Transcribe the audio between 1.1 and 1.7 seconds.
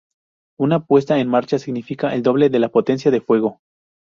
en marcha